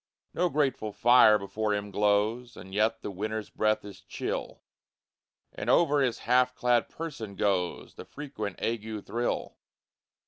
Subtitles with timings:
[0.33, 4.63] No grateful fire before him glows, And yet the winter's breath is chill;
[5.53, 9.59] And o'er his half clad person goes The frequent ague thrill!